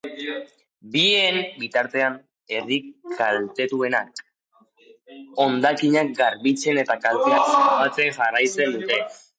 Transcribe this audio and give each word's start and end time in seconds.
Bien 0.93 1.35
bitartean, 1.63 2.15
herri 2.57 2.79
kaltetuenek 3.19 4.25
hondakinak 5.45 6.11
garbitzen 6.23 6.83
eta 6.87 7.01
kalteak 7.07 7.55
zenbatzen 7.57 8.13
jarraitzen 8.21 8.79
dute. 8.81 9.05